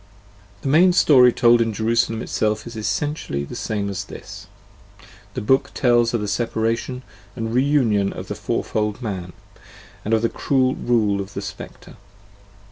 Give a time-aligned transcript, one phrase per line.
[0.63, 4.47] The main story told in "Jerusalem" itself is essentially the same as this:
[5.35, 7.03] the book tells of the separation
[7.35, 9.31] and reunion of the fourfold man,
[10.03, 11.97] and of the cruel rule of the Speclre.